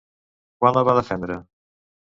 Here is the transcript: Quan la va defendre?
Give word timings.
Quan 0.63 0.79
la 0.79 0.85
va 0.89 0.97
defendre? 1.03 1.39